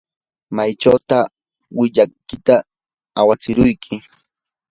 [0.55, 1.27] ¿maychawtaq
[1.75, 2.55] llikllaykita
[3.19, 3.95] awatsirquyki?